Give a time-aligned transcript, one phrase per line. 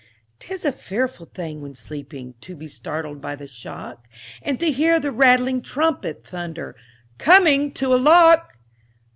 [0.39, 4.07] 'Tis a fearful thing when sleeping To be startled by the shock,
[4.41, 6.75] And to hear the rattling trumpet Thunder,
[7.19, 8.57] "Coming to a lock!"